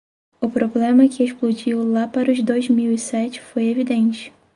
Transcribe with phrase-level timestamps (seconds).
[0.41, 4.33] O problema que explodiu lá para os dois mil e sete foi evidente.